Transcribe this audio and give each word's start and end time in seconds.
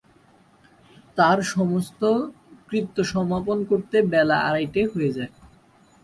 তাঁর 1.17 1.37
সমস্ত 1.53 2.01
কৃত্য 2.69 2.97
সমাপন 3.03 3.57
করতে 3.65 3.97
বেলা 4.11 4.37
আড়াইটে 4.47 4.81
হয়ে 4.85 5.11
যায়। 5.17 5.33